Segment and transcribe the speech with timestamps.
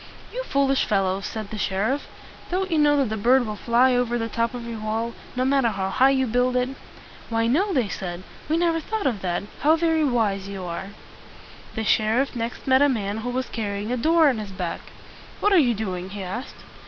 [0.33, 2.07] "You foolish fellows!" said the sheriff.
[2.49, 5.45] "Don't you know that the bird will fly over the top of your wall, no
[5.45, 6.69] matter how high you build it?"
[7.29, 8.23] "Why, no," they said.
[8.49, 9.43] "We never thought of that.
[9.59, 10.87] How very wise you are!"
[11.75, 14.81] The sheriff next met a man who was carrying a door on his back.
[15.39, 16.63] "What are you doing?" he asked.